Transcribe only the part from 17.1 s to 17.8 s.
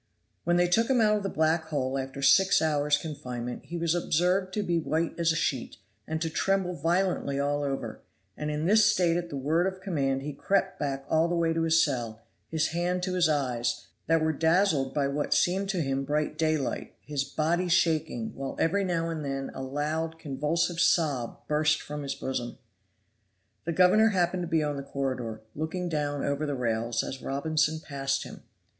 body